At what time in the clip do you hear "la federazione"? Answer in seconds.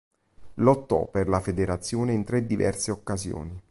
1.29-2.13